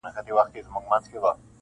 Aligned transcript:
درواري 0.25 0.51
دي 0.55 0.61
سم 0.65 0.73
شاعر 0.79 0.99
سه 1.03 1.09
قلم 1.11 1.21
واخله, 1.23 1.31